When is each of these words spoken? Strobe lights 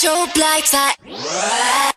Strobe 0.00 0.34
lights 0.38 1.89